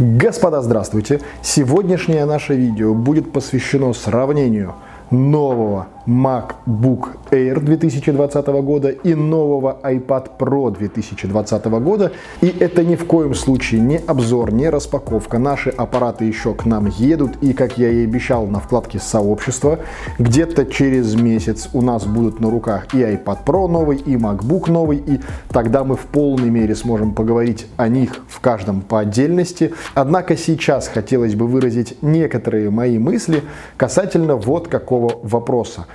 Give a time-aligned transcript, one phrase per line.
[0.00, 1.20] Господа, здравствуйте!
[1.42, 4.76] Сегодняшнее наше видео будет посвящено сравнению
[5.10, 12.12] нового MacBook Air 2020 года и нового iPad Pro 2020 года.
[12.40, 15.38] И это ни в коем случае не обзор, не распаковка.
[15.38, 17.32] Наши аппараты еще к нам едут.
[17.42, 19.78] И, как я и обещал на вкладке сообщества,
[20.18, 24.98] где-то через месяц у нас будут на руках и iPad Pro новый, и MacBook новый.
[24.98, 29.72] И тогда мы в полной мере сможем поговорить о них в каждом по отдельности.
[29.94, 33.42] Однако сейчас хотелось бы выразить некоторые мои мысли
[33.76, 35.86] касательно вот какого вопроса.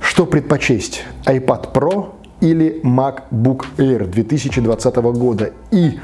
[0.00, 5.52] Что предпочесть, iPad Pro или MacBook Air 2020 года?
[5.70, 5.98] И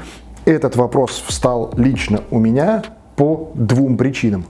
[0.45, 2.83] этот вопрос встал лично у меня
[3.15, 4.45] по двум причинам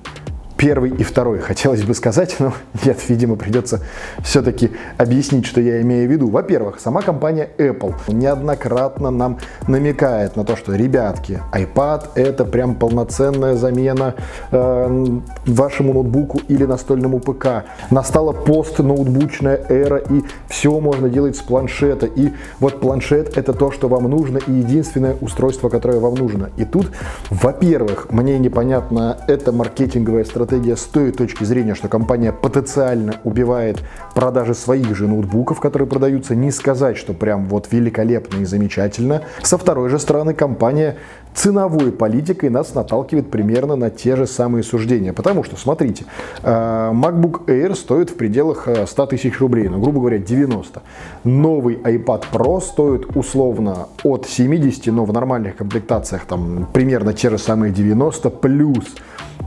[0.61, 2.53] первый и второй, хотелось бы сказать, но
[2.85, 3.79] нет, видимо, придется
[4.23, 6.29] все-таки объяснить, что я имею в виду.
[6.29, 13.55] Во-первых, сама компания Apple неоднократно нам намекает на то, что, ребятки, iPad это прям полноценная
[13.55, 14.13] замена
[14.51, 17.65] э, вашему ноутбуку или настольному ПК.
[17.89, 22.05] Настала пост-ноутбучная эра, и все можно делать с планшета.
[22.05, 26.51] И вот планшет это то, что вам нужно, и единственное устройство, которое вам нужно.
[26.57, 26.91] И тут,
[27.31, 33.81] во-первых, мне непонятно, это маркетинговая стратегия, стратегия с той точки зрения, что компания потенциально убивает
[34.13, 39.21] продажи своих же ноутбуков, которые продаются, не сказать, что прям вот великолепно и замечательно.
[39.43, 40.97] Со второй же стороны, компания
[41.33, 45.13] ценовой политикой нас наталкивает примерно на те же самые суждения.
[45.13, 46.05] Потому что, смотрите,
[46.43, 50.81] э, MacBook Air стоит в пределах 100 э, тысяч рублей, ну, грубо говоря, 90.
[51.23, 57.37] Новый iPad Pro стоит условно от 70, но в нормальных комплектациях там примерно те же
[57.37, 58.85] самые 90, плюс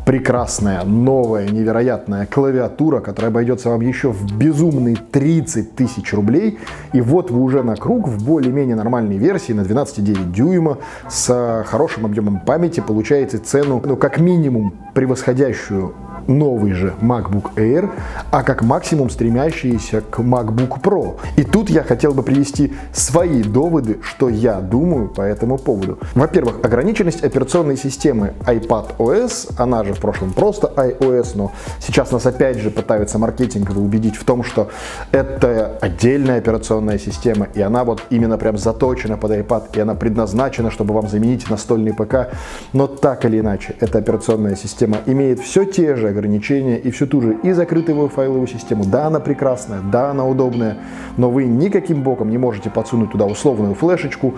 [0.05, 6.59] прекрасная, новая, невероятная клавиатура, которая обойдется вам еще в безумные 30 тысяч рублей.
[6.93, 12.07] И вот вы уже на круг в более-менее нормальной версии на 12,9 дюйма с хорошим
[12.07, 15.93] объемом памяти получаете цену, ну, как минимум, превосходящую
[16.27, 17.91] новый же MacBook Air,
[18.31, 21.17] а как максимум стремящиеся к MacBook Pro.
[21.37, 25.99] И тут я хотел бы привести свои доводы, что я думаю по этому поводу.
[26.15, 32.27] Во-первых, ограниченность операционной системы iPad OS, она же в прошлом просто iOS, но сейчас нас
[32.27, 34.71] опять же пытаются маркетингово убедить в том, что
[35.13, 40.71] это отдельная операционная система, и она вот именно прям заточена под iPad, и она предназначена,
[40.71, 42.31] чтобы вам заменить настольный ПК.
[42.73, 47.21] Но так или иначе, эта операционная система имеет все те же ограничения и всю ту
[47.21, 48.85] же и закрытую файловую систему.
[48.85, 50.79] Да, она прекрасная, да, она удобная,
[51.17, 54.35] но вы никаким боком не можете подсунуть туда условную флешечку,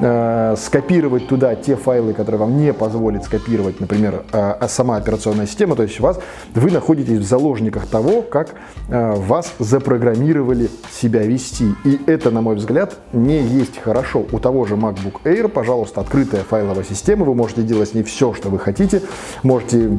[0.00, 5.46] э, скопировать туда те файлы, которые вам не позволит скопировать, например, э, а сама операционная
[5.46, 5.76] система.
[5.76, 6.18] То есть вас,
[6.54, 8.54] вы находитесь в заложниках того, как
[8.88, 11.74] э, вас запрограммировали себя вести.
[11.84, 14.24] И это, на мой взгляд, не есть хорошо.
[14.32, 18.32] У того же MacBook Air, пожалуйста, открытая файловая система, вы можете делать с ней все,
[18.34, 19.02] что вы хотите,
[19.42, 19.98] можете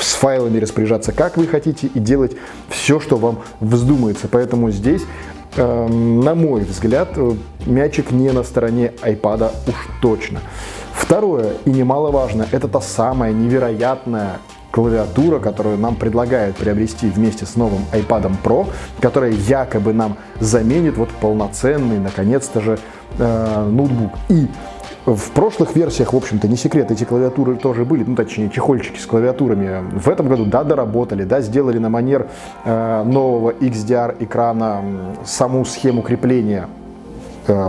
[0.00, 2.36] с файлами распоряжаться как вы хотите и делать
[2.68, 4.28] все, что вам вздумается.
[4.30, 5.02] Поэтому здесь,
[5.56, 7.32] эм, на мой взгляд, э,
[7.66, 10.40] мячик не на стороне iPad уж точно.
[10.92, 14.38] Второе и немаловажно, это та самая невероятная
[14.70, 18.68] клавиатура, которую нам предлагают приобрести вместе с новым iPad Pro,
[19.00, 22.78] которая якобы нам заменит вот полноценный, наконец-то же,
[23.18, 24.12] э, ноутбук.
[24.28, 24.46] И
[25.14, 29.06] в прошлых версиях, в общем-то, не секрет, эти клавиатуры тоже были, ну, точнее, чехольчики с
[29.06, 29.84] клавиатурами.
[29.92, 32.28] В этом году, да, доработали, да, сделали на манер
[32.64, 34.82] э, нового XDR экрана
[35.24, 36.68] саму схему крепления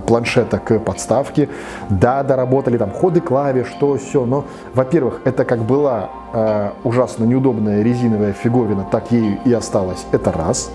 [0.05, 1.49] планшета к подставке.
[1.89, 7.81] Да, доработали там ходы клавиш, что все, но, во-первых, это как была э, ужасно неудобная
[7.81, 10.05] резиновая фиговина, так ею и осталась.
[10.11, 10.71] Это раз.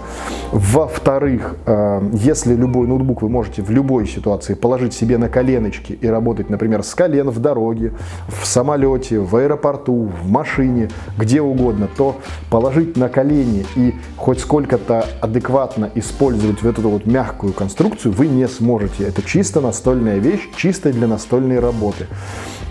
[0.53, 6.07] Во-вторых, э, если любой ноутбук вы можете в любой ситуации положить себе на коленочки и
[6.07, 7.93] работать, например, с колен в дороге,
[8.29, 12.17] в самолете, в аэропорту, в машине, где угодно, то
[12.51, 18.47] положить на колени и хоть сколько-то адекватно использовать вот эту вот мягкую конструкцию вы не
[18.49, 18.86] сможете.
[19.05, 22.07] Это чисто настольная вещь, чисто для настольной работы.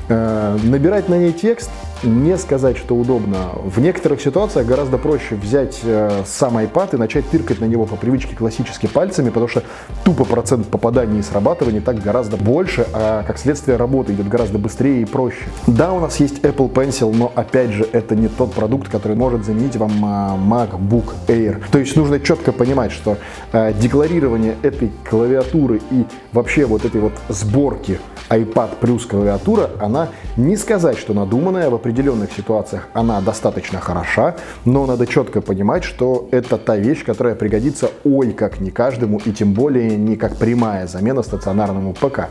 [0.07, 1.69] Э, набирать на ней текст
[2.05, 3.49] не сказать, что удобно.
[3.63, 7.95] В некоторых ситуациях гораздо проще взять э, сам iPad и начать тыркать на него по
[7.95, 9.63] привычке классически пальцами, потому что
[10.03, 15.01] тупо процент попаданий и срабатываний так гораздо больше, а как следствие работа идет гораздо быстрее
[15.01, 15.45] и проще.
[15.67, 19.45] Да, у нас есть Apple Pencil, но опять же это не тот продукт, который может
[19.45, 21.61] заменить вам э, MacBook Air.
[21.71, 23.17] То есть нужно четко понимать, что
[23.51, 27.99] э, декларирование этой клавиатуры и вообще вот этой вот сборки
[28.29, 34.85] iPad плюс клавиатура, она не сказать, что надуманная, в определенных ситуациях она достаточно хороша, но
[34.85, 39.53] надо четко понимать, что это та вещь, которая пригодится ой как не каждому, и тем
[39.53, 42.27] более не как прямая замена стационарному ПК.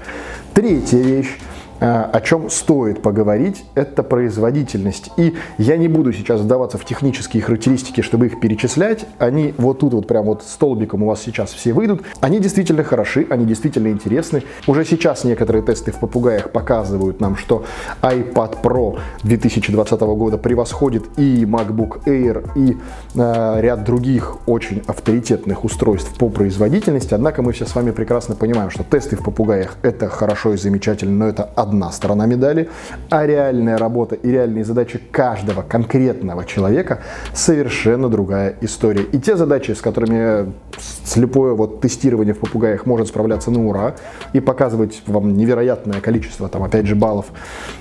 [0.52, 1.38] Третья вещь
[1.80, 5.10] о чем стоит поговорить, это производительность.
[5.16, 9.06] И я не буду сейчас вдаваться в технические характеристики, чтобы их перечислять.
[9.18, 12.02] Они вот тут вот прям вот столбиком у вас сейчас все выйдут.
[12.20, 14.42] Они действительно хороши, они действительно интересны.
[14.66, 17.64] Уже сейчас некоторые тесты в попугаях показывают нам, что
[18.02, 22.76] iPad Pro 2020 года превосходит и MacBook Air, и
[23.14, 27.14] э, ряд других очень авторитетных устройств по производительности.
[27.14, 31.24] Однако мы все с вами прекрасно понимаем, что тесты в попугаях это хорошо и замечательно,
[31.24, 32.68] но это одна сторона медали,
[33.10, 37.00] а реальная работа и реальные задачи каждого конкретного человека
[37.32, 39.02] совершенно другая история.
[39.02, 40.52] И те задачи, с которыми
[41.04, 43.94] слепое вот тестирование в попугаях может справляться на ура
[44.32, 47.26] и показывать вам невероятное количество, там, опять же, баллов,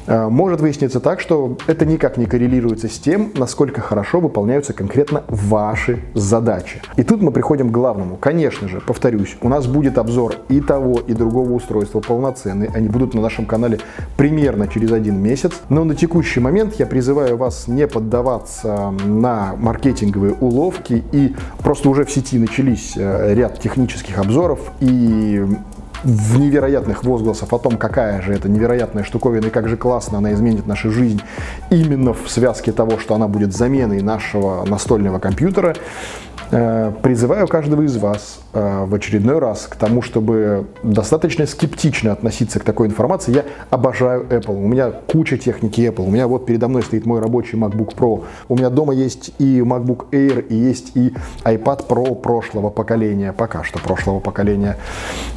[0.07, 5.23] э, может выясниться так, что это никак не коррелируется с тем, насколько хорошо выполняются конкретно
[5.27, 6.81] ваши задачи.
[6.97, 8.17] И тут мы приходим к главному.
[8.17, 12.67] Конечно же, повторюсь, у нас будет обзор и того, и другого устройства полноценный.
[12.73, 13.79] Они будут на нашем канале
[14.17, 15.53] примерно через один месяц.
[15.69, 22.05] Но на текущий момент я призываю вас не поддаваться на маркетинговые уловки и просто уже
[22.05, 25.45] в сети начались э, ряд технических обзоров и
[26.03, 30.33] в невероятных возгласов о том, какая же это невероятная штуковина и как же классно она
[30.33, 31.21] изменит нашу жизнь
[31.69, 35.75] именно в связке того, что она будет заменой нашего настольного компьютера,
[37.01, 42.63] призываю каждого из вас э, в очередной раз к тому, чтобы достаточно скептично относиться к
[42.63, 43.33] такой информации.
[43.33, 44.55] Я обожаю Apple.
[44.55, 46.05] У меня куча техники Apple.
[46.05, 48.23] У меня вот передо мной стоит мой рабочий MacBook Pro.
[48.49, 51.13] У меня дома есть и MacBook Air, и есть и
[51.43, 53.33] iPad Pro прошлого поколения.
[53.33, 54.77] Пока что прошлого поколения.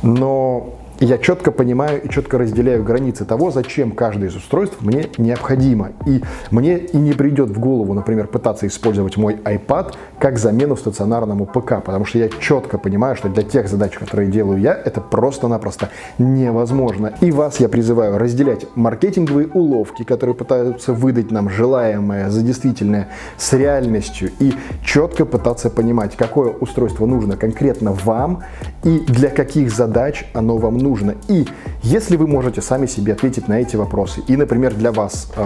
[0.03, 5.91] Но я четко понимаю и четко разделяю границы того, зачем каждое из устройств мне необходимо.
[6.07, 11.47] И мне и не придет в голову, например, пытаться использовать мой iPad как замену стационарному
[11.47, 15.91] ПК, потому что я четко понимаю, что для тех задач, которые делаю я, это просто-напросто
[16.19, 17.13] невозможно.
[17.21, 23.53] И вас я призываю разделять маркетинговые уловки, которые пытаются выдать нам желаемое за действительное с
[23.53, 24.55] реальностью и
[24.85, 28.43] четко пытаться понимать, какое устройство нужно конкретно вам
[28.85, 31.15] и для каких задач оно вам нужно.
[31.29, 31.47] И
[31.83, 35.41] если вы можете сами себе ответить на эти вопросы, и, например, для вас э,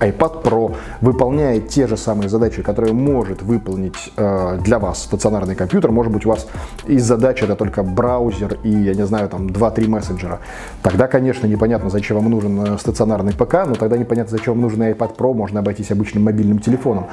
[0.00, 3.85] iPad Pro выполняет те же самые задачи, которые может выполнить
[4.16, 6.46] э, для вас стационарный компьютер, может быть, у вас
[6.86, 10.40] из задач это только браузер и, я не знаю, там 2-3 мессенджера,
[10.82, 14.82] тогда, конечно, непонятно, зачем вам нужен э, стационарный ПК, но тогда непонятно, зачем вам нужен
[14.82, 17.06] iPad Pro, можно обойтись обычным мобильным телефоном.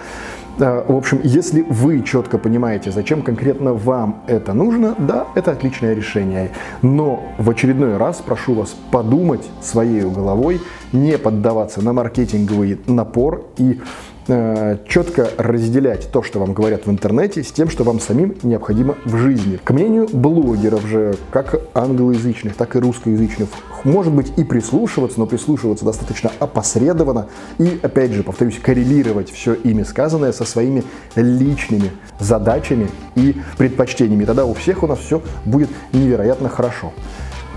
[0.60, 5.94] Э, в общем, если вы четко понимаете, зачем конкретно вам это нужно, да, это отличное
[5.94, 6.52] решение.
[6.82, 10.62] Но в очередной раз прошу вас подумать своей головой,
[10.92, 13.82] не поддаваться на маркетинговый напор и
[14.26, 19.18] четко разделять то, что вам говорят в интернете, с тем, что вам самим необходимо в
[19.18, 19.60] жизни.
[19.64, 23.50] К мнению блогеров же, как англоязычных, так и русскоязычных,
[23.84, 27.28] может быть и прислушиваться, но прислушиваться достаточно опосредованно
[27.58, 30.84] и, опять же, повторюсь, коррелировать все ими сказанное со своими
[31.16, 34.26] личными задачами и предпочтениями.
[34.26, 36.94] Тогда у всех у нас все будет невероятно хорошо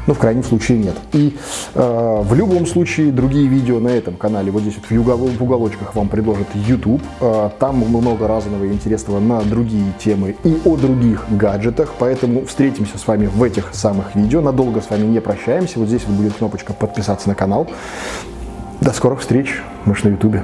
[0.06, 0.94] ну, в крайнем случае нет.
[1.12, 1.37] И
[1.75, 5.43] э, в любом случае другие видео на этом канале, вот здесь вот в, угол, в
[5.43, 10.76] уголочках вам предложит YouTube, э, там много разного и интересного на другие темы и о
[10.76, 15.79] других гаджетах, поэтому встретимся с вами в этих самых видео, надолго с вами не прощаемся,
[15.79, 17.69] вот здесь вот будет кнопочка подписаться на канал.
[18.81, 20.37] До скорых встреч, мы ж на YouTube.